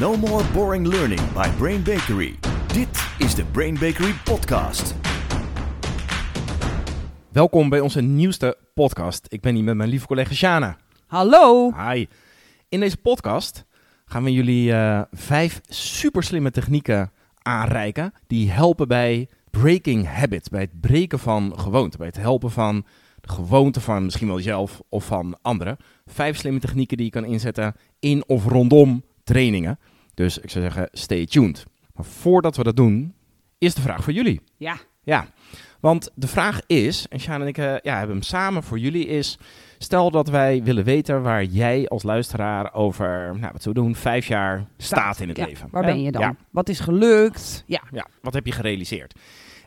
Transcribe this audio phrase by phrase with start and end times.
[0.00, 2.34] No more boring learning by Brain Bakery.
[2.66, 4.94] Dit is de Brain Bakery podcast.
[7.32, 9.26] Welkom bij onze nieuwste podcast.
[9.28, 10.76] Ik ben hier met mijn lieve collega Shana.
[11.06, 11.72] Hallo.
[11.76, 12.06] Hi.
[12.68, 13.64] In deze podcast
[14.04, 20.60] gaan we jullie eh, vijf super slimme technieken aanreiken die helpen bij breaking habits, bij
[20.60, 22.84] het breken van gewoonten, bij het helpen van
[23.20, 25.76] de gewoonten van misschien wel jezelf of van anderen.
[26.06, 29.78] Vijf slimme technieken die je kan inzetten in of rondom trainingen.
[30.14, 31.64] Dus ik zou zeggen, stay tuned.
[31.94, 33.14] Maar voordat we dat doen,
[33.58, 34.40] is de vraag voor jullie.
[34.56, 34.76] Ja.
[35.02, 35.26] Ja,
[35.80, 39.06] want de vraag is, en Sjaan en ik eh, ja, hebben hem samen voor jullie,
[39.06, 39.38] is...
[39.78, 43.94] Stel dat wij willen weten waar jij als luisteraar over, nou, wat zullen we doen,
[43.96, 45.68] vijf jaar staat in het Ja, leven.
[45.70, 45.92] Waar Ja?
[45.92, 46.20] ben je dan?
[46.22, 47.64] Ja, Wat is gelukt?
[47.66, 47.82] Ja.
[47.92, 49.18] ja, wat heb je gerealiseerd?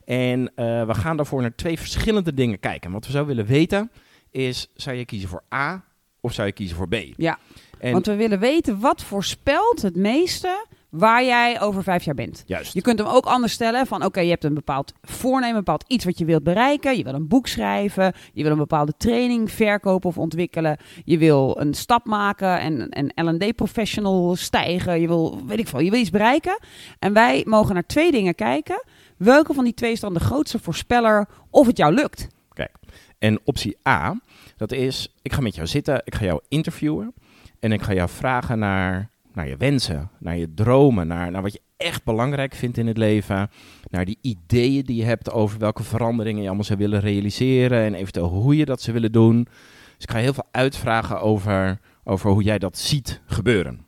[0.05, 2.91] En eh, we gaan daarvoor naar twee verschillende dingen kijken.
[2.91, 3.91] Wat we zo willen weten
[4.31, 5.83] is, zou je kiezen voor A
[6.21, 6.95] of zou je kiezen voor B?
[7.15, 7.37] Ja.
[7.79, 12.43] En, Want we willen weten wat voorspelt het meeste waar jij over vijf jaar bent.
[12.45, 12.73] juist.
[12.73, 15.83] Je kunt hem ook anders stellen van oké, je hebt een bepaald voornemen, een bepaald
[15.87, 16.97] iets wat je wilt bereiken.
[16.97, 20.77] Je wil een boek schrijven, je wil een bepaalde training verkopen of ontwikkelen.
[21.03, 25.01] Je wil een stap maken en een L&D professional stijgen.
[25.01, 26.59] Je wil, weet ik veel, je wil iets bereiken.
[26.99, 28.83] En wij mogen naar twee dingen kijken.
[29.17, 32.27] Welke van die twee is dan de grootste voorspeller of het jou lukt?
[33.19, 34.19] En optie A,
[34.57, 37.13] dat is, ik ga met jou zitten, ik ga jou interviewen
[37.59, 41.53] en ik ga jou vragen naar, naar je wensen, naar je dromen, naar, naar wat
[41.53, 43.49] je echt belangrijk vindt in het leven,
[43.89, 47.93] naar die ideeën die je hebt over welke veranderingen je allemaal zou willen realiseren en
[47.93, 49.43] eventueel hoe je dat zou willen doen.
[49.95, 53.85] Dus ik ga heel veel uitvragen over, over hoe jij dat ziet gebeuren.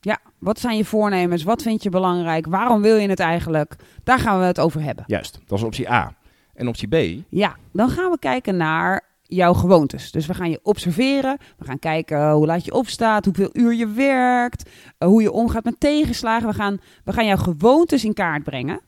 [0.00, 1.42] Ja, wat zijn je voornemens?
[1.42, 2.46] Wat vind je belangrijk?
[2.46, 3.76] Waarom wil je het eigenlijk?
[4.04, 5.04] Daar gaan we het over hebben.
[5.06, 6.16] Juist, dat is optie A.
[6.54, 10.10] En optie B, Ja, dan gaan we kijken naar jouw gewoontes.
[10.10, 11.38] Dus we gaan je observeren.
[11.58, 15.64] We gaan kijken hoe laat je opstaat, hoeveel uur je werkt, eh, hoe je omgaat
[15.64, 16.48] met tegenslagen.
[16.48, 18.80] We gaan, we gaan jouw gewoontes in kaart brengen.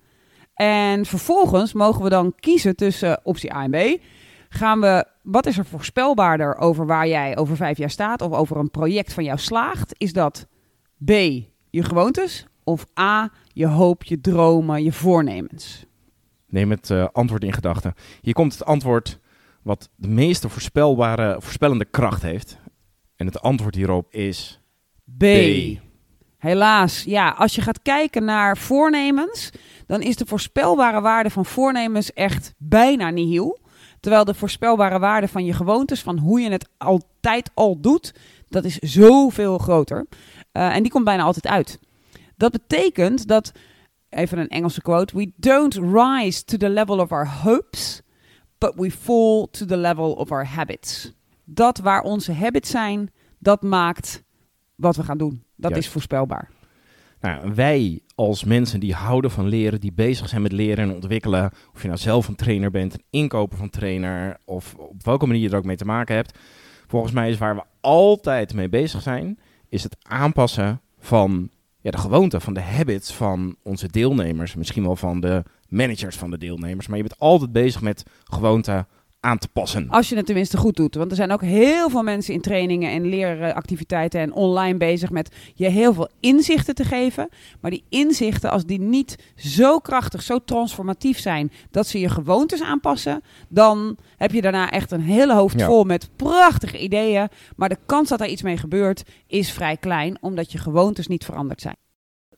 [0.55, 4.01] En vervolgens mogen we dan kiezen tussen optie A en B.
[4.49, 8.57] Gaan we, wat is er voorspelbaarder over waar jij over vijf jaar staat of over
[8.57, 9.95] een project van jou slaagt?
[9.97, 10.47] Is dat
[11.05, 11.11] B,
[11.71, 12.47] je gewoontes?
[12.65, 15.89] Of A, je hoop, je dromen, je voornemens?
[16.51, 17.95] neem het eh, antwoord in gedachten.
[18.21, 19.19] Hier komt het antwoord
[19.63, 22.59] wat de meeste voorspelbare, voorspellende kracht heeft.
[23.17, 24.61] En het antwoord hierop is
[25.19, 25.25] B.
[26.39, 29.51] Helaas, ja, als je gaat kijken naar voornemens,
[29.87, 33.59] dan is de voorspelbare waarde van voornemens echt bijna nihil.
[34.01, 38.15] Terwijl de voorspelbare waarde van je gewoontes, van hoe je het altijd al doet,
[38.49, 40.07] dat is zoveel groter.
[40.53, 41.79] Eh, en die komt bijna altijd uit.
[42.37, 43.53] Dat betekent dat,
[44.09, 48.03] even een Engelse quote, we don't rise to the level of our hopes,
[48.61, 51.13] but we fall to the level of our habits.
[51.45, 54.23] Dat waar onze habits zijn, dat maakt
[54.75, 55.43] wat we gaan doen.
[55.57, 55.87] Dat Juist.
[55.87, 56.51] is voorspelbaar.
[57.21, 61.51] Nou, wij als mensen die houden van leren, die bezig zijn met leren en ontwikkelen,
[61.75, 65.43] of je nou zelf een trainer bent, een inkoper van trainer, of op welke manier
[65.43, 66.39] je er ook mee te maken hebt,
[66.87, 69.39] volgens mij is waar we altijd mee bezig zijn,
[69.69, 71.51] is het aanpassen van
[71.81, 76.31] ja, de gewoonten, van de habits van onze deelnemers, misschien wel van de managers van
[76.31, 78.87] de deelnemers, maar je bent altijd bezig met gewoonten
[79.23, 79.89] aan te passen.
[79.89, 80.95] Als je het tenminste goed doet.
[80.95, 85.35] Want er zijn ook heel veel mensen in trainingen en leeractiviteiten en online bezig met
[85.55, 87.29] je heel veel inzichten te geven.
[87.61, 92.63] Maar die inzichten, als die niet zo krachtig, zo transformatief zijn dat ze je gewoontes
[92.63, 95.67] aanpassen, dan heb je daarna echt een hele hoofd Ja.
[95.67, 97.29] vol met prachtige ideeën.
[97.57, 101.25] Maar de kans dat er iets mee gebeurt is vrij klein, omdat je gewoontes niet
[101.25, 101.77] veranderd zijn.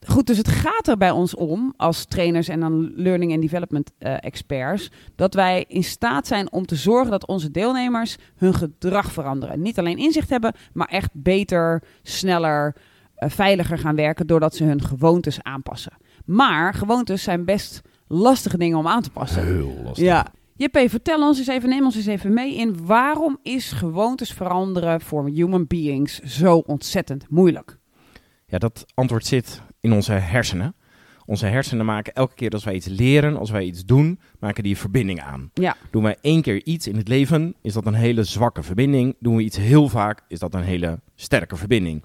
[0.07, 3.91] Goed, dus het gaat er bij ons om, als trainers en dan learning and development
[3.99, 9.13] eh, experts, dat wij in staat zijn om te zorgen dat onze deelnemers hun gedrag
[9.13, 9.63] veranderen.
[9.63, 12.77] Niet alleen inzicht hebben, maar echt beter, sneller,
[13.15, 15.93] eh, veiliger gaan werken doordat ze hun gewoontes aanpassen.
[16.25, 19.45] Maar gewoontes zijn best lastige dingen om aan te passen.
[19.45, 20.05] Heel lastig.
[20.05, 20.27] Ja.
[20.57, 25.01] JP, vertel ons eens even, neem ons eens even mee in waarom is gewoontes veranderen
[25.01, 27.79] voor human beings zo ontzettend moeilijk?
[28.47, 30.75] Ja, dat antwoord zit in onze hersenen.
[31.27, 34.73] Onze hersenen maken elke keer als wij iets leren, als wij iets doen, maken die
[34.73, 35.51] een verbinding aan.
[35.55, 35.77] Ja.
[35.91, 39.17] Doen wij één keer iets in het leven, is dat een hele zwakke verbinding.
[39.21, 42.05] Doen we iets heel vaak, is dat een hele sterke verbinding.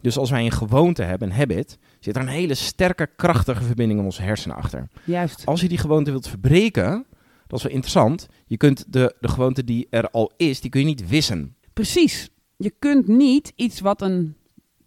[0.00, 3.98] Dus als wij een gewoonte hebben, een habit, zit er een hele sterke, krachtige verbinding
[3.98, 4.88] in onze hersenen achter.
[5.04, 5.46] Juist.
[5.46, 7.06] Als je die gewoonte wilt verbreken,
[7.46, 8.28] dat is wel interessant.
[8.46, 11.56] Je kunt de, de gewoonte die er al is, die kun je niet wissen.
[11.72, 12.30] Precies.
[12.56, 14.36] Je kunt niet iets wat een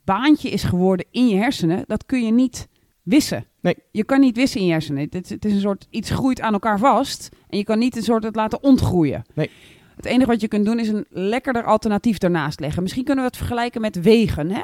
[0.06, 2.68] baantje is geworden in je hersenen, dat kun je niet
[3.04, 3.46] wissen.
[3.62, 3.75] Nee.
[3.92, 5.07] Je kan niet wissen in je hersenen.
[5.10, 8.04] Het, het is een soort iets groeit aan elkaar vast en je kan niet een
[8.04, 9.25] soort het laten ontgroeien.
[9.34, 9.50] Nee.
[9.96, 12.81] Het enige wat je kunt doen is een lekkerder alternatief daarnaast leggen.
[12.81, 14.52] Misschien kunnen we het vergelijken met wegen.
[14.52, 14.62] Hè?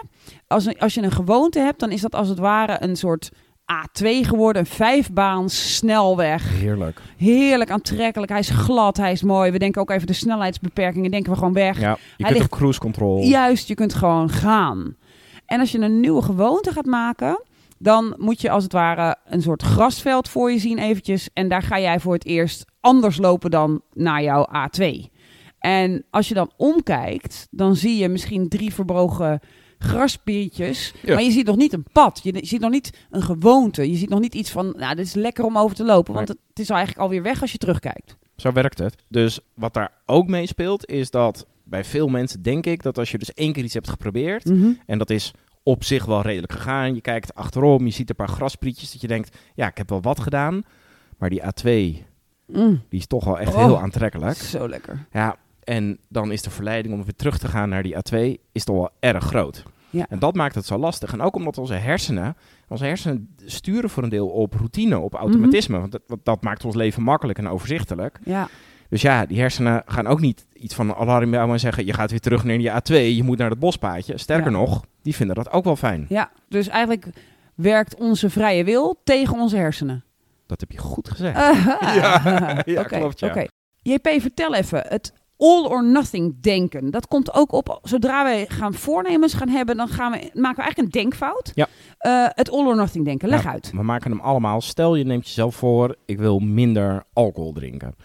[0.48, 3.30] Als, een- als je een gewoonte hebt, dan is dat als het ware een soort
[3.72, 4.62] A2 geworden.
[4.62, 6.60] Een vijfbaans snelweg.
[6.60, 7.02] Heerlijk.
[7.18, 8.32] Heerlijk aantrekkelijk.
[8.32, 9.52] Hij is glad, hij is mooi.
[9.52, 11.80] We denken ook even de snelheidsbeperkingen, denken we gewoon weg.
[11.80, 13.24] Ja, je Hij kunt ligt- op cruise control.
[13.24, 14.96] Juist, je kunt gewoon gaan.
[15.52, 17.44] En als je een nieuwe gewoonte gaat maken,
[17.78, 21.30] dan moet je als het ware een soort grasveld voor je zien eventjes.
[21.34, 25.12] En daar ga jij voor het eerst anders lopen dan naar jouw A2.
[25.60, 29.40] En als je dan omkijkt, dan zie je misschien drie verbrogen
[29.78, 30.94] graspiertjes.
[31.02, 31.14] Ja.
[31.14, 32.20] Maar je ziet nog niet een pad.
[32.24, 33.92] Je, je ziet nog niet een gewoonte.
[33.92, 36.14] Je ziet nog niet iets van, nou, dit is lekker om over te lopen.
[36.14, 38.18] Want het, het is eigenlijk alweer weg als je terugkijkt.
[38.36, 38.96] Zo werkt het.
[39.08, 43.12] Dus wat daar ook mee speelt, is dat bij veel mensen denk ik dat als
[43.12, 44.52] je dus één keer iets hebt geprobeerd,
[44.86, 45.34] en dat is
[45.64, 49.08] op zich wel redelijk gegaan, je kijkt achterom, je ziet een paar grasprietjes, dat je
[49.08, 50.64] denkt, ja, ik heb wel wat gedaan,
[51.18, 51.70] maar die A2,
[52.48, 52.82] Mm.
[52.90, 53.64] die is toch wel echt Oh.
[53.64, 54.36] heel aantrekkelijk.
[54.38, 55.06] Zo lekker.
[55.12, 58.64] Ja, en dan is de verleiding om weer terug te gaan naar die A2 is
[58.64, 59.64] toch wel erg groot.
[59.90, 60.06] Ja.
[60.10, 61.14] En dat maakt het zo lastig.
[61.14, 62.36] En ook omdat onze hersenen,
[62.68, 65.80] onze hersenen sturen voor een deel op routine, op automatisme.
[65.80, 68.20] want, dat, want dat maakt ons leven makkelijk en overzichtelijk.
[68.24, 68.48] Ja.
[68.92, 71.86] Dus ja, die hersenen gaan ook niet iets van een alarm bouwen en zeggen...
[71.86, 74.18] je gaat weer terug naar die A2, je moet naar het bospaadje.
[74.18, 74.58] Sterker Ja.
[74.58, 76.06] nog, die vinden dat ook wel fijn.
[76.10, 77.06] Ja, dus eigenlijk
[77.56, 80.04] werkt onze vrije wil tegen onze hersenen.
[80.48, 81.38] Dat heb je goed gezegd.
[82.02, 83.28] ja, ja, klopt, ja.
[83.28, 83.46] Oké.
[83.82, 84.84] JP, vertel even.
[84.88, 86.92] Het all or nothing denken.
[86.92, 87.80] Dat komt ook op.
[87.84, 91.52] Zodra wij gaan voornemens gaan hebben, dan gaan we, maken we eigenlijk een denkfout.
[91.56, 91.68] Ja.
[91.98, 93.30] Eh, het all or nothing denken.
[93.30, 93.72] Leg Ja, uit.
[93.72, 94.62] We maken hem allemaal.
[94.62, 97.96] Stel je neemt jezelf voor, ik wil minder alcohol drinken.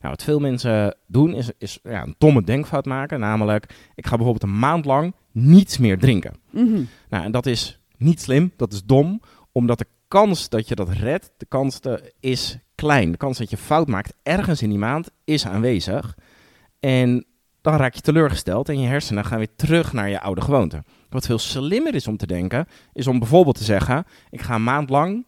[0.00, 3.20] Nou, wat veel mensen doen is, is ja, een domme denkfout maken.
[3.20, 6.34] Namelijk, ik ga bijvoorbeeld een maand lang niets meer drinken.
[6.50, 6.82] Mhm.
[7.08, 9.20] Nou, en dat is niet slim, dat is dom,
[9.52, 11.80] omdat de kans dat je dat redt, de kans
[12.20, 13.10] is klein.
[13.10, 16.16] De kans dat je fout maakt ergens in die maand is aanwezig.
[16.80, 17.26] En
[17.60, 20.84] dan raak je teleurgesteld en je hersenen gaan weer terug naar je oude gewoonte.
[21.08, 24.64] Wat veel slimmer is om te denken, is om bijvoorbeeld te zeggen: ik ga een
[24.64, 25.26] maand lang,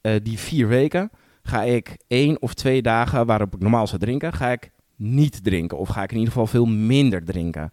[0.00, 1.10] eh, die vier weken,
[1.46, 5.78] ga ik één of twee dagen waarop ik normaal zou drinken, ga ik niet drinken.
[5.78, 7.72] Of ga ik in ieder geval veel minder drinken.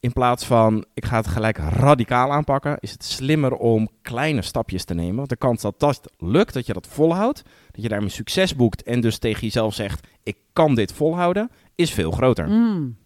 [0.00, 4.84] In plaats van ik ga het gelijk radicaal aanpakken, is het slimmer om kleine stapjes
[4.84, 5.16] te nemen.
[5.16, 8.82] Want de kans dat dat lukt, dat je dat volhoudt, dat je daarmee succes boekt
[8.82, 12.48] en dus tegen jezelf zegt: ik kan dit volhouden, is veel groter.
[12.48, 12.96] Mm.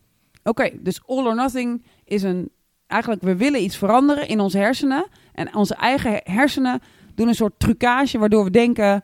[0.43, 2.50] Oké, dus all or nothing is een...
[2.87, 5.06] Eigenlijk, we willen iets veranderen in onze hersenen.
[5.32, 6.81] En onze eigen hersenen
[7.14, 9.02] doen een soort trucage waardoor we denken...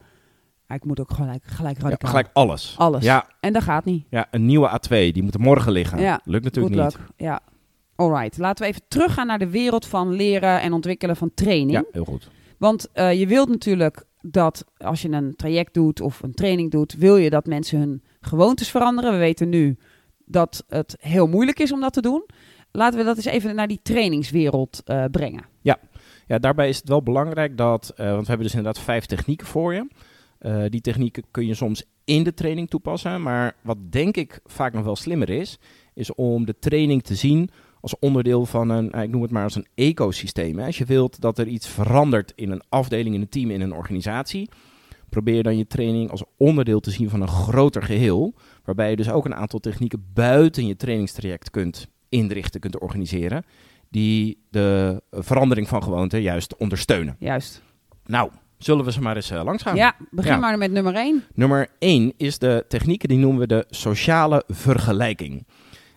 [0.73, 2.11] "Ah, ik moet ook gelijk, gelijk Ja, radicaal.
[2.11, 2.75] gelijk alles.
[2.79, 3.05] Alles.
[3.05, 4.05] Ja, En dat gaat niet.
[4.11, 6.01] ja, een nieuwe A2, die moet er morgen liggen.
[6.01, 6.97] Ja, Lukt natuurlijk Good niet.
[6.99, 7.09] luck.
[7.17, 7.41] Ja.
[7.97, 11.71] Alright, laten we even teruggaan naar de wereld van leren en ontwikkelen van training.
[11.71, 12.31] Ja, heel goed.
[12.59, 16.95] Want eh, je wilt natuurlijk dat als je een traject doet of een training doet,
[16.95, 19.13] wil je dat mensen hun gewoontes veranderen.
[19.13, 19.77] We weten nu
[20.25, 22.25] dat het heel moeilijk is om dat te doen.
[22.73, 25.45] Laten we dat eens even naar die trainingswereld eh, brengen.
[26.27, 29.47] Ja, daarbij is het wel belangrijk dat, eh, want we hebben dus inderdaad vijf technieken
[29.47, 29.89] voor je.
[30.43, 34.73] Eh, die technieken kun je soms in de training toepassen, maar wat denk ik vaak
[34.73, 35.59] nog wel slimmer is,
[35.95, 37.51] is om de training te zien
[37.81, 40.59] als onderdeel van een, nou, ik noem het maar als een ecosysteem.
[40.59, 43.73] Als je wilt dat er iets verandert in een afdeling, in een team, in een
[43.75, 44.49] organisatie,
[45.09, 48.35] probeer dan je training als onderdeel te zien van een groter geheel,
[48.65, 53.45] waarbij je dus ook een aantal technieken buiten je trainingstraject kunt inrichten, kunt organiseren,
[53.91, 57.17] die de verandering van gewoonten juist ondersteunen.
[57.19, 57.63] Juist.
[58.07, 58.31] Nou,
[58.65, 59.77] zullen we ze maar eens eh, langs gaan?
[59.77, 60.39] Ja, begin Ja.
[60.39, 61.25] maar met nummer 1.
[61.35, 65.47] Nummer 1 is de techniek, die noemen we de sociale vergelijking.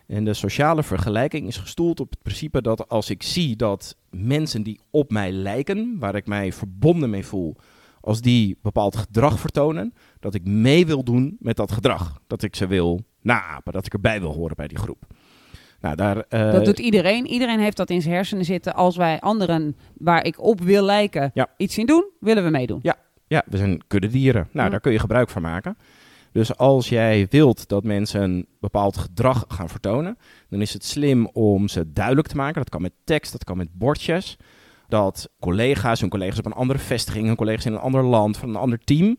[0.06, 4.62] En de sociale vergelijking is gestoeld op het principe dat als ik zie dat mensen
[4.62, 7.56] die op mij lijken, waar ik mij verbonden mee voel,
[8.00, 12.20] als die bepaald gedrag vertonen, dat ik mee wil doen met dat gedrag.
[12.26, 15.06] Dat ik ze wil naapen, dat ik erbij wil horen bij die groep.
[15.80, 17.26] Nou, daar, eh, Dat doet iedereen.
[17.26, 18.74] Iedereen heeft dat in zijn hersenen zitten.
[18.74, 21.48] Als wij anderen waar ik op wil lijken Ja.
[21.56, 22.80] iets zien doen, willen we meedoen.
[23.28, 24.48] Ja, we zijn kuddedieren.
[24.52, 24.70] Nou, Ja.
[24.70, 25.76] daar kun je gebruik van maken.
[26.32, 30.18] Dus als jij wilt dat mensen een bepaald gedrag gaan vertonen,
[30.48, 32.54] dan is het slim om ze duidelijk te maken.
[32.60, 34.36] Dat kan met tekst, dat kan met bordjes.
[34.88, 38.48] Dat collega's, hun collega's op een andere vestiging, hun collega's in een ander land, van
[38.48, 39.16] een ander team,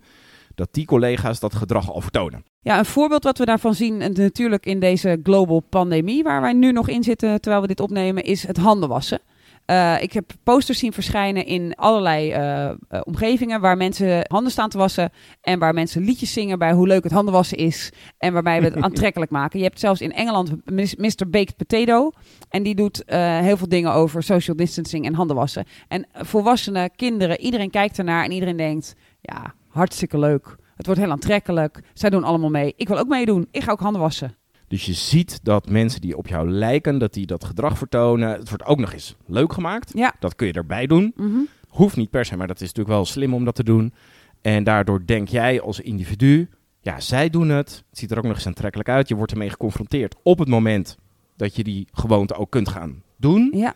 [0.55, 2.43] dat die collega's dat gedrag al vertonen.
[2.67, 6.53] Ja, een voorbeeld wat we daarvan zien, en natuurlijk in deze global pandemie, waar wij
[6.53, 9.19] nu nog in zitten terwijl we dit opnemen, is het handen wassen.
[9.65, 14.69] Eh, ik heb posters zien verschijnen in allerlei eh, eh, omgevingen waar mensen handen staan
[14.69, 18.33] te wassen en waar mensen liedjes zingen bij hoe leuk het handen wassen is en
[18.33, 19.59] waarbij we het aantrekkelijk maken.
[19.59, 20.51] Je hebt zelfs in Engeland
[20.97, 21.29] Mr.
[21.29, 22.11] Baked Potato
[22.49, 25.65] en die doet eh, heel veel dingen over social distancing en handen wassen.
[25.87, 30.57] En volwassenen, kinderen, iedereen kijkt ernaar en iedereen denkt, ja, hartstikke leuk.
[30.77, 31.81] Het wordt heel aantrekkelijk.
[31.93, 32.73] Zij doen allemaal mee.
[32.75, 33.47] Ik wil ook meedoen.
[33.51, 34.35] Ik ga ook handen wassen.
[34.67, 38.29] Dus je ziet dat mensen die op jou lijken, dat die dat gedrag vertonen.
[38.29, 39.91] Het wordt ook nog eens leuk gemaakt.
[39.93, 40.13] Ja.
[40.19, 41.13] Dat kun je erbij doen.
[41.15, 41.37] Mhm.
[41.67, 43.93] Hoeft niet per se, maar dat is natuurlijk wel slim om dat te doen.
[44.41, 46.49] En daardoor denk jij als individu,
[46.81, 47.83] ja, zij doen het.
[47.89, 49.07] Het ziet er ook nog eens aantrekkelijk uit.
[49.07, 50.97] Je wordt ermee geconfronteerd op het moment
[51.35, 53.51] dat je die gewoonte ook kunt gaan doen.
[53.55, 53.73] Ja.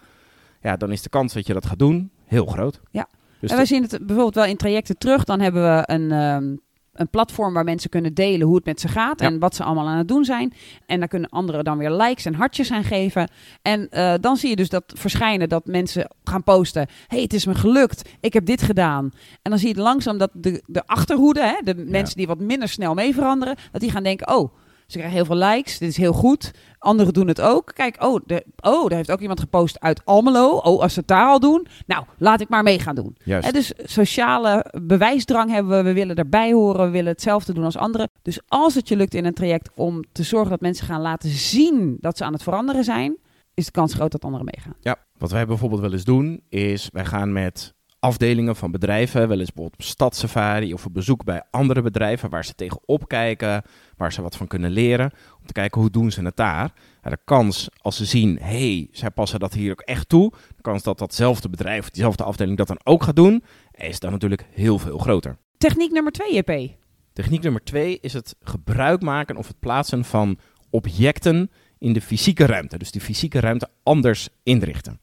[0.62, 2.82] Ja, dan is de kans dat je dat gaat doen heel groot.
[2.92, 3.08] Ja.
[3.40, 5.24] Dus en we zien het bijvoorbeeld wel in trajecten terug.
[5.24, 6.56] Dan hebben we een, ehm,
[6.94, 9.28] een platform waar mensen kunnen delen hoe het met ze gaat Ja.
[9.28, 10.54] en wat ze allemaal aan het doen zijn.
[10.86, 13.30] En daar kunnen anderen dan weer likes en hartjes aan geven.
[13.62, 16.88] En eh, dan zie je dus dat verschijnen dat mensen gaan posten.
[17.08, 18.10] hey, het is me gelukt.
[18.20, 19.12] Ik heb dit gedaan.
[19.42, 22.70] En dan zie je langzaam dat de, de achterhoede, hè, de mensen die wat minder
[22.70, 24.54] snel mee veranderen, dat die gaan denken, oh,
[24.92, 25.78] ze krijgen heel veel likes.
[25.78, 26.52] Dit is heel goed.
[26.78, 27.72] Anderen doen het ook.
[27.74, 30.58] Kijk, oh, de, oh, daar heeft ook iemand gepost uit Almelo.
[30.58, 33.18] Oh, als ze het daar al doen, nou, laat ik maar mee gaan doen.
[33.24, 33.54] Juist.
[33.54, 35.84] Dus sociale bewijsdrang hebben we.
[35.84, 36.86] We willen erbij horen.
[36.86, 38.10] We willen hetzelfde doen als anderen.
[38.22, 41.30] Dus als het je lukt in een traject om te zorgen dat mensen gaan laten
[41.30, 43.18] zien dat ze aan het veranderen zijn,
[43.54, 44.76] is de kans groot dat anderen meegaan.
[44.80, 49.40] Ja, wat wij bijvoorbeeld wel eens doen, is wij gaan met afdelingen van bedrijven, wel
[49.40, 53.64] eens bijvoorbeeld op stadsafari of op bezoek bij andere bedrijven waar ze tegenop kijken,
[53.98, 56.74] waar ze wat van kunnen leren, om te kijken hoe doen ze het daar.
[57.04, 60.32] Ja, de kans als ze zien, hé, hey, zij passen dat hier ook echt toe,
[60.56, 64.46] de kans dat datzelfde bedrijf, diezelfde afdeling dat dan ook gaat doen, is dan natuurlijk
[64.52, 65.38] heel veel groter.
[65.58, 66.72] Techniek nummer twee, JP.
[67.14, 70.40] Techniek nummer twee is het gebruik maken of het plaatsen van
[70.70, 72.78] objecten in de fysieke ruimte.
[72.78, 75.00] Dus die fysieke ruimte anders inrichten.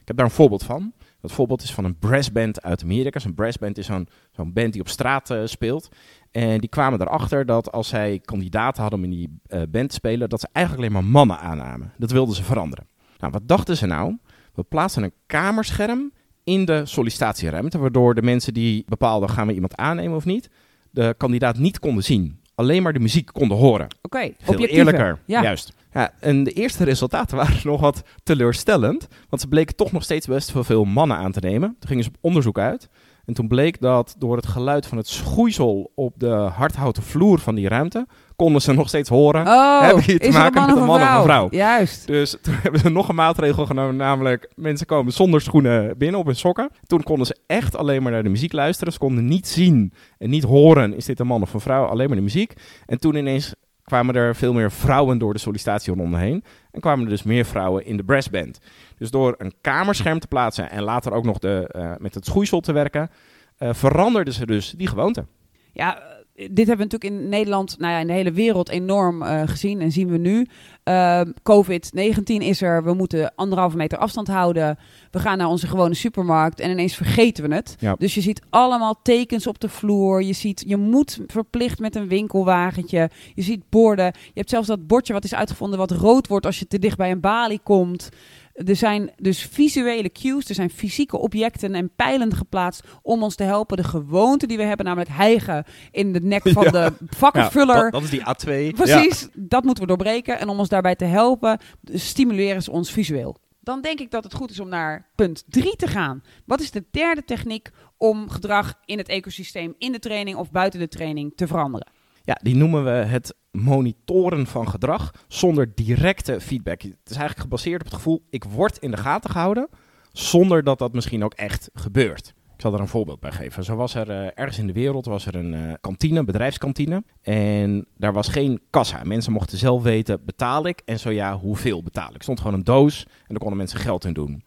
[0.00, 0.92] Ik heb daar een voorbeeld van.
[1.26, 3.20] Dat voorbeeld is van een brassband uit Amerika.
[3.24, 5.88] Een brassband is zo'n zo'n band die op straat eh, speelt.
[6.30, 9.94] En die kwamen erachter dat als zij kandidaten hadden om in die eh, band te
[9.94, 11.92] spelen, dat ze eigenlijk alleen maar mannen aannamen.
[11.98, 12.86] Dat wilden ze veranderen.
[13.18, 14.16] Nou, wat dachten ze nou?
[14.54, 16.12] We plaatsen een kamerscherm
[16.44, 20.50] in de sollicitatieruimte, waardoor de mensen die bepaalden gaan we iemand aannemen of niet,
[20.90, 22.40] de kandidaat niet konden zien.
[22.56, 23.86] Alleen maar de muziek konden horen.
[24.02, 24.76] Oké, Veel objectiever.
[24.76, 25.18] eerlijker.
[25.24, 25.42] Ja.
[25.42, 25.72] Juist.
[25.92, 29.08] Ja, en de eerste resultaten waren nog wat teleurstellend.
[29.28, 31.76] Want ze bleken toch nog steeds best veel mannen aan te nemen.
[31.78, 32.88] Toen gingen ze op onderzoek uit.
[33.24, 37.54] En toen bleek dat door het geluid van het schoeisel op de hardhouten vloer van
[37.54, 38.06] die ruimte...
[38.36, 39.46] konden ze nog steeds horen.
[39.46, 41.48] Oh, Heb je te is maken een met een man of een vrouw?
[41.50, 42.06] Juist.
[42.06, 46.26] Dus toen hebben ze nog een maatregel genomen, namelijk mensen komen zonder schoenen binnen op
[46.26, 46.70] hun sokken.
[46.86, 48.92] Toen konden ze echt alleen maar naar de muziek luisteren.
[48.92, 52.06] Ze konden niet zien en niet horen, is dit een man of een vrouw, alleen
[52.06, 52.52] maar de muziek.
[52.86, 56.44] En toen ineens kwamen er veel meer vrouwen door de sollicitatieronde heen.
[56.70, 58.58] En kwamen er dus meer vrouwen in de brassband.
[58.98, 62.60] Dus door een kamerscherm te plaatsen en later ook nog de, eh, met het schoeisel
[62.60, 63.10] te werken,
[63.56, 65.26] eh, veranderden ze dus die gewoonte.
[65.72, 66.02] Ja,
[66.36, 69.80] dit hebben we natuurlijk in Nederland, nou ja, in de hele wereld enorm eh, gezien
[69.80, 70.46] en zien we nu.
[70.82, 74.78] Ehm, COVID-19 is er, we moeten anderhalve meter afstand houden.
[75.10, 77.76] We gaan naar onze gewone supermarkt en ineens vergeten we het.
[77.78, 77.94] Ja.
[77.98, 80.22] Dus je ziet allemaal tekens op de vloer.
[80.22, 83.10] Je ziet, je moet verplicht met een winkelwagentje.
[83.34, 84.12] Je ziet borden.
[84.14, 86.96] Je hebt zelfs dat bordje wat is uitgevonden wat rood wordt als je te dicht
[86.96, 88.08] bij een balie komt.
[88.56, 93.42] Er zijn dus visuele cues, er zijn fysieke objecten en pijlen geplaatst om ons te
[93.44, 96.70] helpen de gewoonte die we hebben, namelijk hijgen in de nek van Ja.
[96.70, 97.82] de vakkenvuller.
[97.90, 98.74] dat, dat is die A2.
[98.84, 100.38] Precies, dat moeten we doorbreken.
[100.38, 103.36] En om ons daarbij te helpen, stimuleren ze ons visueel.
[103.60, 106.22] Dan denk ik dat het goed is om naar punt 3 te gaan.
[106.44, 110.80] Wat is de derde techniek om gedrag in het ecosysteem, in de training of buiten
[110.80, 111.86] de training te veranderen?
[112.24, 116.82] Ja, die noemen we het monitoren van gedrag zonder directe feedback.
[116.82, 119.68] Het is eigenlijk gebaseerd op het gevoel, ik word in de gaten gehouden,
[120.12, 122.34] zonder dat dat misschien ook echt gebeurt.
[122.54, 123.64] Ik zal er een voorbeeld bij geven.
[123.64, 127.02] Zo was er eh, ergens in de wereld was er een eh, kantine, bedrijfskantine.
[127.22, 129.04] En daar was geen kassa.
[129.04, 130.82] Mensen mochten zelf weten, betaal ik?
[130.84, 132.22] En zo ja, hoeveel betaal ik?
[132.22, 134.42] Stond gewoon een doos en daar konden mensen geld in doen.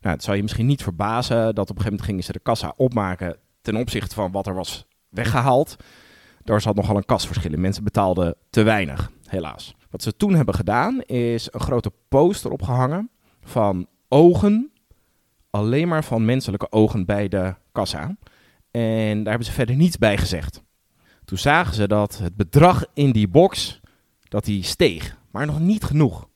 [0.00, 2.38] Nou, het zou je misschien niet verbazen dat op een gegeven moment gingen ze de
[2.38, 5.76] kassa opmaken ten opzichte van wat er was weggehaald.
[6.44, 7.60] Daar zat nogal een kasverschil in.
[7.60, 9.74] Mensen betaalden te weinig, helaas.
[9.90, 13.10] Wat ze toen hebben gedaan is een grote poster opgehangen
[13.42, 14.70] van ogen.
[15.50, 18.16] Alleen maar van menselijke ogen bij de kassa.
[18.70, 20.62] En daar hebben ze verder niets bij gezegd.
[21.24, 23.80] Toen zagen ze dat het bedrag in die box
[24.28, 26.28] dat die steeg, maar nog niet genoeg.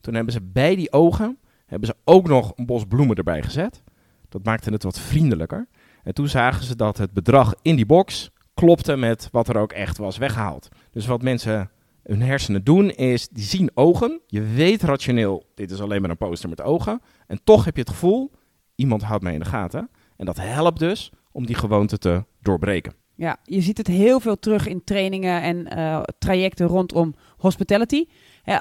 [0.00, 3.82] Toen hebben ze bij die ogen hebben ze ook nog een bos bloemen erbij gezet.
[4.28, 5.68] Dat maakte het wat vriendelijker.
[6.02, 9.72] En toen zagen ze dat het bedrag in die box klopte met wat er ook
[9.72, 10.68] echt was weggehaald.
[10.90, 11.70] Dus wat mensen
[12.02, 14.20] hun hersenen doen is, die zien ogen.
[14.26, 17.00] Je weet rationeel, dit is alleen maar een poster met ogen.
[17.26, 18.30] En toch heb je het gevoel,
[18.74, 19.90] iemand houdt mij in de gaten.
[20.16, 22.94] En dat helpt dus om die gewoonte te doorbreken.
[23.16, 28.04] Ja, je ziet het heel veel terug in trainingen en eh, trajecten rondom hospitality.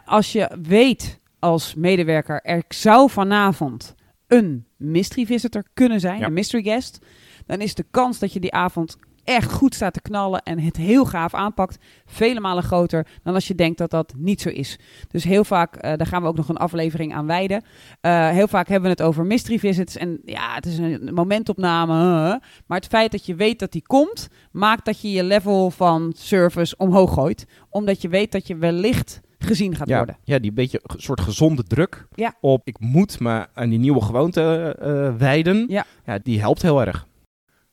[0.05, 3.95] Als je weet als medewerker, er zou vanavond
[4.27, 6.25] een mystery visitor kunnen zijn, Ja.
[6.25, 7.00] een mystery guest,
[7.45, 10.77] dan is de kans dat je die avond echt goed staat te knallen en het
[10.77, 14.79] heel gaaf aanpakt, vele malen groter dan als je denkt dat dat niet zo is.
[15.07, 17.63] Dus heel vaak, eh, daar gaan we ook nog een aflevering aan wijden.
[18.01, 21.93] Eh, heel vaak hebben we het over mystery visits en ja, het is een momentopname.
[21.93, 25.71] uh, maar het feit dat je weet dat die komt, maakt dat je je level
[25.71, 27.45] van service omhoog gooit.
[27.69, 30.17] Omdat je weet dat je wellicht gezien gaat ja, worden.
[30.23, 32.33] ja, die beetje soort gezonde druk Ja.
[32.41, 35.65] op ik moet me aan die nieuwe gewoonte eh, wijden.
[35.67, 35.85] Ja.
[36.05, 37.07] ja, die helpt heel erg.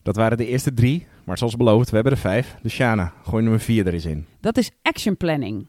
[0.03, 2.57] Dat waren de eerste drie, maar zoals beloofd, we hebben er vijf.
[2.63, 4.27] Dus Shana, gooi nummer vier er eens in.
[4.41, 5.69] Dat is action planning.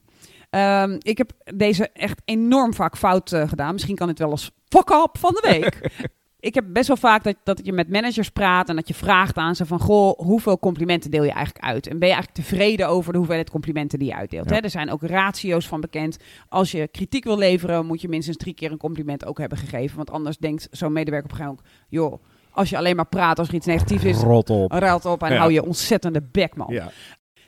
[0.49, 3.73] Ehm, ik heb deze echt enorm vaak fout eh, gedaan.
[3.73, 5.79] Misschien kan het wel als fuck up van de week.
[6.39, 9.37] ik heb best wel vaak dat, dat je met managers praat en dat je vraagt
[9.37, 9.79] aan ze van...
[9.79, 11.87] Goh, hoeveel complimenten deel je eigenlijk uit?
[11.87, 14.49] En ben je eigenlijk tevreden over de hoeveelheid complimenten die je uitdeelt?
[14.49, 14.55] Ja.
[14.55, 14.61] Hè?
[14.61, 16.17] Er zijn ook ratio's van bekend.
[16.49, 19.97] Als je kritiek wil leveren, moet je minstens drie keer een compliment ook hebben gegeven.
[19.97, 21.85] Want anders denkt zo'n medewerker op een gegeven moment...
[21.89, 24.17] joh, als je alleen maar praat als er iets negatiefs is...
[24.17, 24.71] Rot op.
[24.71, 25.37] Ruilt op en Ja.
[25.37, 26.73] hou je ontzettende bek, man.
[26.73, 26.91] Ja.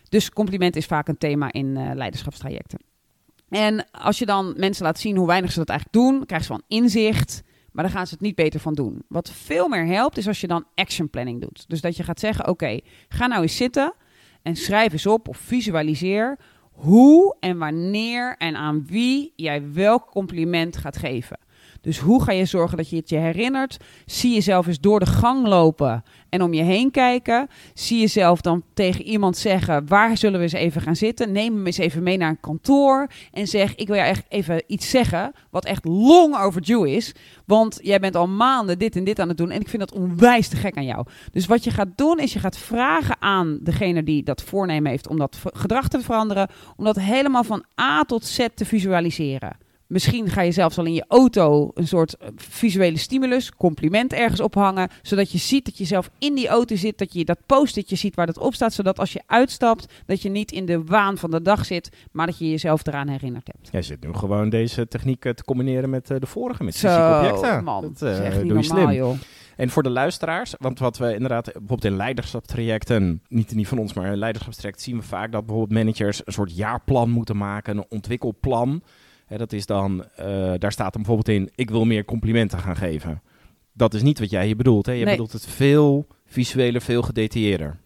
[0.09, 2.79] Dus compliment is vaak een thema in eh, leiderschapstrajecten.
[3.49, 6.53] En als je dan mensen laat zien hoe weinig ze dat eigenlijk doen, krijgen ze
[6.53, 7.41] van inzicht,
[7.71, 9.03] maar dan gaan ze het niet beter van doen.
[9.07, 11.65] Wat veel meer helpt, is als je dan action planning doet.
[11.67, 13.93] Dus dat je gaat zeggen: Oké, ga nou eens zitten
[14.41, 16.37] en schrijf eens op of visualiseer
[16.71, 21.37] hoe en wanneer en aan wie jij welk compliment gaat geven.
[21.83, 23.77] Dus hoe ga je zorgen dat je het je herinnert?
[24.05, 27.47] Zie jezelf eens door de gang lopen en om je heen kijken.
[27.73, 31.31] Zie jezelf dan tegen iemand zeggen: waar zullen we eens even gaan zitten?
[31.31, 34.63] Neem hem eens even mee naar een kantoor en zeg: ik wil je echt even
[34.67, 37.13] iets zeggen wat echt long overdue is,
[37.45, 39.99] want jij bent al maanden dit en dit aan het doen en ik vind dat
[39.99, 41.05] onwijs te gek aan jou.
[41.31, 45.07] Dus wat je gaat doen is je gaat vragen aan degene die dat voornemen heeft
[45.07, 49.62] om dat gedrag te veranderen, om dat helemaal van A tot Z te visualiseren.
[49.87, 54.39] Misschien ga je zelfs al in je auto een soort eh, visuele stimulus, compliment ergens
[54.39, 57.95] ophangen, zodat je ziet dat je zelf in die auto zit, dat je dat post-itje
[57.95, 61.17] ziet waar dat op staat, zodat als je uitstapt, dat je niet in de waan
[61.17, 63.69] van de dag zit, maar dat je jezelf eraan herinnerd hebt.
[63.71, 67.33] Jij zit nu gewoon deze techniek te combineren met eh, de vorige, met Zo, fysieke
[67.35, 67.63] objecten.
[67.63, 68.91] man, Dat eh, doe je slim.
[68.91, 69.15] joh.
[69.55, 73.93] En voor de luisteraars, want wat we inderdaad bijvoorbeeld in leiderschapstrajecten, niet, niet van ons,
[73.93, 77.85] maar in leiderschapstrajecten zien we vaak dat bijvoorbeeld managers een soort jaarplan moeten maken, een
[77.89, 78.81] ontwikkelplan.
[79.25, 82.75] Hè, dat is dan, eh, daar staat dan bijvoorbeeld in, ik wil meer complimenten gaan
[82.75, 83.21] geven.
[83.73, 84.85] Dat is niet wat jij hier bedoelt.
[84.85, 84.91] Hè?
[84.91, 85.13] Je Nee.
[85.13, 87.77] bedoelt het veel visueler, veel gedetailleerder.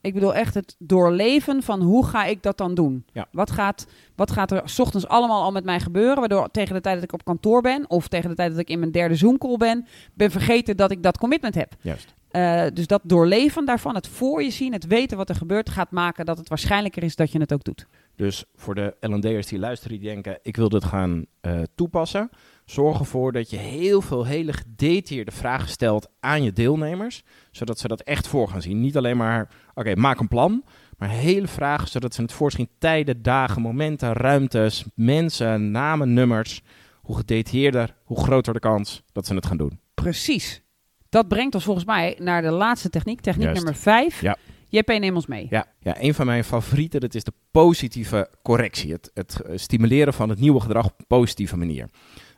[0.00, 3.04] Ik bedoel echt het doorleven van hoe ga ik dat dan doen?
[3.12, 3.26] Ja.
[3.32, 6.18] Wat, gaat, wat gaat er 's ochtends allemaal al met mij gebeuren?
[6.18, 8.68] Waardoor tegen de tijd dat ik op kantoor ben of tegen de tijd dat ik
[8.68, 11.72] in mijn derde Zoom-call ben, ben vergeten dat ik dat commitment heb.
[11.80, 12.14] Juist.
[12.30, 15.90] Eh, dus dat doorleven daarvan, het voor je zien, het weten wat er gebeurt, gaat
[15.90, 17.86] maken dat het waarschijnlijker is dat je het ook doet.
[18.16, 22.30] Dus voor de L&D'ers die luisteren, die denken, ik wil dit gaan eh, toepassen.
[22.64, 27.22] Zorg ervoor dat je heel veel hele gedetailleerde vragen stelt aan je deelnemers.
[27.50, 28.80] Zodat ze dat echt voor gaan zien.
[28.80, 30.64] Niet alleen maar, oké, maak een plan.
[30.98, 32.68] Maar hele vragen, zodat ze het voorzien.
[32.78, 36.62] Tijden, dagen, momenten, ruimtes, mensen, namen, nummers.
[37.02, 39.80] Hoe gedetailleerder, hoe groter de kans dat ze het gaan doen.
[39.94, 40.62] Precies.
[41.08, 43.62] Dat brengt ons volgens mij naar de laatste techniek, techniek Juist.
[43.62, 44.20] nummer 5.
[44.20, 44.36] Ja.
[44.74, 45.46] JP, neem ons mee.
[45.50, 48.92] Ja, ja, een van mijn favorieten, dat is de positieve correctie.
[48.92, 51.82] Het, het eh, stimuleren van het nieuwe gedrag op een positieve manier.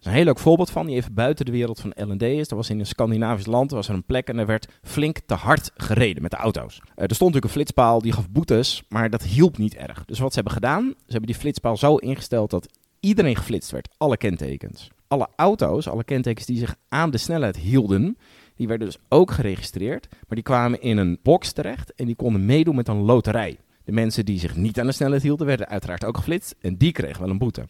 [0.01, 2.49] Er een heel leuk voorbeeld van, die even buiten de wereld van L&D is.
[2.49, 5.19] Dat was in een Scandinavisch land, er was er een plek en er werd flink
[5.27, 6.81] te hard gereden met de auto's.
[6.81, 10.05] Eh, er stond natuurlijk een flitspaal, die gaf boetes, maar dat hielp niet erg.
[10.05, 12.69] Dus wat ze hebben gedaan, ze hebben die flitspaal zo ingesteld dat
[13.01, 14.91] iedereen geflitst werd, alle kentekens.
[15.09, 18.17] Alle auto's, alle kentekens die zich aan de snelheid hielden,
[18.57, 22.45] die werden dus ook geregistreerd, maar die kwamen in een box terecht en die konden
[22.45, 23.59] meedoen met een loterij.
[23.85, 26.93] De mensen die zich niet aan de snelheid hielden, werden uiteraard ook geflitst en die
[26.93, 27.67] kregen wel een boete.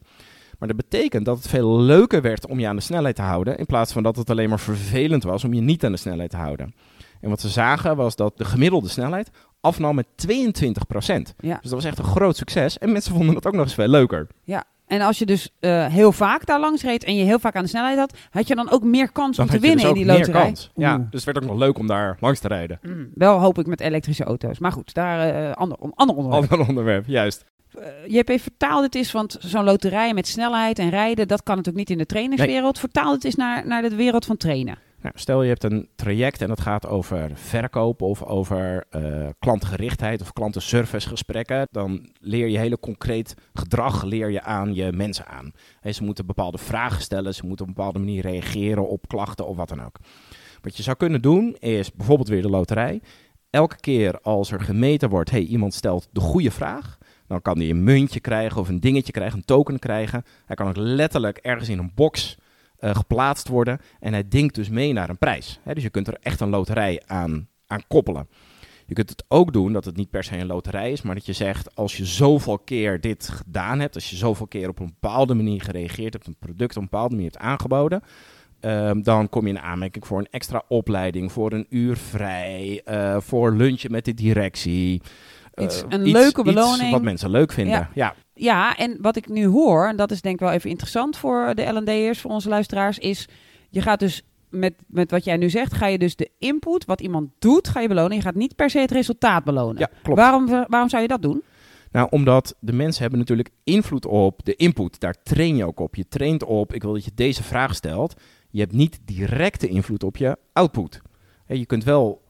[0.59, 3.59] Maar dat betekent dat het veel leuker werd om je aan de snelheid te houden,
[3.59, 6.31] in plaats van dat het alleen maar vervelend was om je niet aan de snelheid
[6.31, 6.75] te houden.
[7.20, 11.59] En wat ze zagen was dat de gemiddelde snelheid afnam met 22 Ja.
[11.61, 13.88] Dus dat was echt een groot succes en mensen vonden het ook nog eens veel
[13.88, 14.27] leuker.
[14.44, 14.64] Ja.
[14.87, 17.62] En als je dus eh, heel vaak daar langs reed en je heel vaak aan
[17.62, 19.88] de snelheid had, had je dan ook meer kans Dan om te je winnen dus
[19.88, 20.42] in die meer loterij.
[20.42, 20.70] kans.
[20.75, 21.05] Ja, Oeh.
[21.11, 22.79] dus het werd ook nog leuk om daar langs te rijden.
[22.83, 24.59] Mm, wel hoop ik met elektrische auto's.
[24.59, 26.51] Maar goed, daar eh ander, om, ander onderwerp.
[26.51, 27.44] Ander onderwerp, juist.
[27.79, 31.88] Eh, JP, vertaal dit eens, want zo'n loterij met snelheid en rijden, dat kan natuurlijk
[31.88, 32.79] niet in de trainerswereld.
[32.79, 34.79] Vertaal het eens naar, naar de wereld van trainen.
[35.01, 40.21] Nou, stel je hebt een traject en dat gaat over verkoop of over eh, klantgerichtheid
[40.21, 41.69] of klantenservicegesprekken.
[41.71, 45.53] Dan leer je hele concreet gedrag leer je aan je mensen aan.
[45.93, 49.57] Ze moeten bepaalde vragen stellen, ze moeten op een bepaalde manier reageren op klachten of
[49.57, 49.97] wat dan ook.
[50.61, 53.01] Wat je zou kunnen doen is bijvoorbeeld weer de loterij.
[53.51, 57.71] Elke keer als er gemeten wordt, hey, iemand stelt de goede vraag, dan kan hij
[57.71, 60.23] een muntje krijgen of een dingetje krijgen, een token krijgen.
[60.45, 62.37] Hij kan ook letterlijk ergens in een box
[62.79, 63.81] eh, geplaatst worden.
[64.01, 65.61] En hij dinkt dus mee naar een prijs.
[65.75, 68.29] Dus je kunt er echt een loterij aan, aan koppelen.
[68.87, 71.27] Je kunt het ook doen dat het niet per se een loterij is, maar dat
[71.27, 74.95] je zegt als je zoveel keer dit gedaan hebt, als je zoveel keer op een
[75.01, 78.03] bepaalde manier gereageerd hebt, een product op een bepaalde manier hebt aangeboden,
[78.61, 83.17] ehm, dan kom je in aanmerking voor een extra opleiding, voor een uur vrij, uh,
[83.21, 85.03] voor lunchen met de directie.
[85.55, 86.83] Uh, iets, een leuke beloning.
[86.83, 87.75] Iets wat mensen leuk vinden.
[87.75, 87.91] Ja.
[87.95, 88.15] ja.
[88.38, 91.55] Ja, en wat ik nu hoor, en dat is denk ik wel even interessant voor
[91.55, 93.29] de L&D'ers, voor onze luisteraars, is
[93.70, 97.01] je gaat dus met, met wat jij nu zegt, ga je dus de input, wat
[97.01, 98.16] iemand doet, ga je belonen.
[98.16, 99.79] Je gaat niet per se het resultaat belonen.
[99.79, 100.20] Ja, klopt.
[100.20, 101.42] Waarom, waarom zou je dat doen?
[101.90, 105.01] Nou, omdat de mensen hebben natuurlijk invloed op de input.
[105.01, 105.94] Daar train je ook op.
[105.94, 108.14] Je traint op, ik wil dat je deze vraag stelt.
[108.51, 111.01] Je hebt niet directe invloed op je output.
[111.46, 112.22] Je kunt wel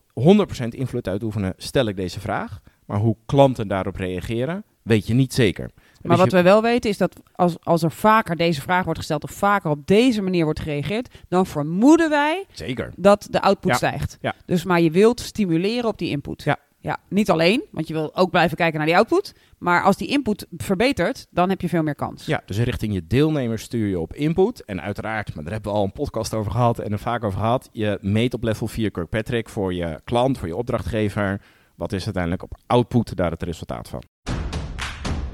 [0.65, 2.61] 100% invloed uitoefenen, stel ik deze vraag.
[2.85, 5.71] Maar hoe klanten daarop reageren, weet je niet zeker.
[6.07, 9.25] Maar wat we wel weten is dat als, als er vaker deze vraag wordt gesteld
[9.25, 12.93] of vaker op deze manier wordt gereageerd, dan vermoeden wij Zeker.
[12.97, 14.19] dat de output stijgt.
[14.21, 14.35] Ja.
[14.45, 16.43] Dus maar je wilt stimuleren op die input.
[16.43, 16.59] Ja.
[16.87, 19.35] Ja, niet alleen, want je wil ook blijven kijken naar die output.
[19.59, 22.27] Maar als die input verbetert, dan heb je veel meer kans.
[22.27, 24.65] Ja, dus richting je deelnemers stuur je op input.
[24.65, 27.39] En uiteraard, maar daar hebben we al een podcast over gehad en er vaak over
[27.39, 27.69] gehad.
[27.73, 31.41] Je meet op level 4 Kirkpatrick voor je klant, voor je opdrachtgever.
[31.77, 34.03] Wat is uiteindelijk op output daar het resultaat van?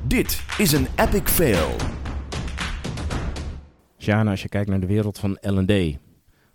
[0.07, 1.77] Dit is een epic fail.
[3.99, 5.99] Sjana, als je kijkt naar de wereld van L&D,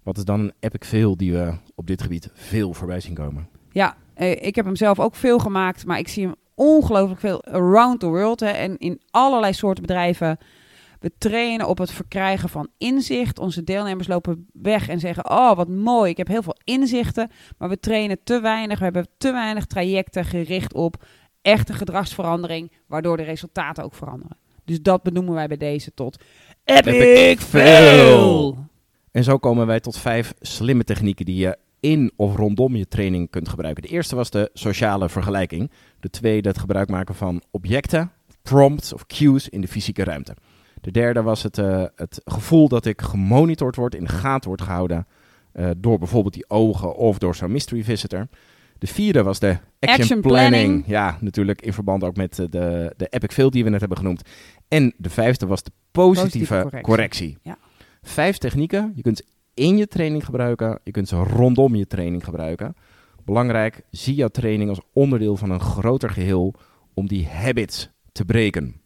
[0.03, 3.49] wat is dan een epic fail die we op dit gebied veel voorbij zien komen?
[3.71, 7.45] Ja, eh, ik heb hem zelf ook veel gemaakt, maar ik zie hem ongelooflijk veel
[7.45, 8.39] around the world.
[8.39, 10.37] Hè, en in allerlei soorten bedrijven.
[10.99, 13.39] We trainen op het verkrijgen van inzicht.
[13.39, 17.31] Onze deelnemers lopen weg en zeggen: Oh, wat mooi, ik heb heel veel inzichten.
[17.57, 18.77] Maar we trainen te weinig.
[18.77, 21.05] We hebben te weinig trajecten gericht op
[21.41, 24.37] echte gedragsverandering, waardoor de resultaten ook veranderen.
[24.65, 26.23] Dus dat benoemen wij bij deze tot
[26.63, 28.57] Epic Fail.
[29.11, 33.29] En zo komen wij tot vijf slimme technieken die je in of rondom je training
[33.29, 33.83] kunt gebruiken.
[33.83, 35.71] De eerste was de sociale vergelijking.
[35.99, 40.35] De tweede het gebruik maken van objecten, prompts of cues in de fysieke ruimte.
[40.81, 44.63] De derde was het, uh, het gevoel dat ik gemonitord word, in de gaten wordt
[44.63, 45.07] gehouden
[45.53, 48.27] uh, door bijvoorbeeld die ogen of door zo'n mystery visitor.
[48.79, 50.83] De vierde was de action, planning.
[50.87, 54.21] Ja, natuurlijk in verband ook met de, de epic fail die we net hebben genoemd.
[54.67, 57.37] En de vijfde was de positieve, correctie.
[57.41, 57.57] Ja.
[58.01, 58.91] Vijf technieken.
[58.95, 60.79] Je kunt ze in je training gebruiken.
[60.83, 62.75] Je kunt ze rondom je training gebruiken.
[63.25, 66.53] Belangrijk, zie jouw training als onderdeel van een groter geheel
[66.93, 68.81] om die habits te breken.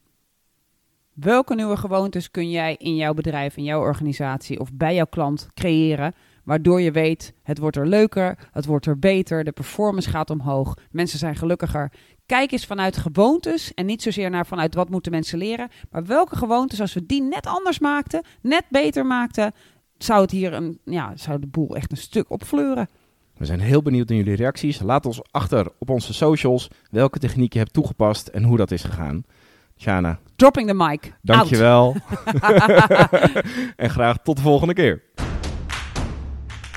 [1.13, 5.47] Welke nieuwe gewoontes kun jij in jouw bedrijf, in jouw organisatie of bij jouw klant
[5.53, 10.29] creëren Waardoor je weet, het wordt er leuker, het wordt er beter, de performance gaat
[10.29, 11.91] omhoog, mensen zijn gelukkiger.
[12.25, 15.69] Kijk eens vanuit gewoontes en niet zozeer naar vanuit wat moeten mensen leren.
[15.89, 19.53] Maar welke gewoontes, als we die net anders maakten, net beter maakten,
[19.97, 22.87] zou het hier een, ja, zou de boel echt een stuk opfleuren.
[23.37, 24.81] We zijn heel benieuwd naar jullie reacties.
[24.81, 28.83] Laat ons achter op onze socials welke techniek je hebt toegepast en hoe dat is
[28.83, 29.23] gegaan.
[29.77, 30.19] Shana.
[30.35, 31.13] Dropping the mic.
[31.21, 31.95] Dankjewel.
[33.75, 35.03] en graag tot de volgende keer.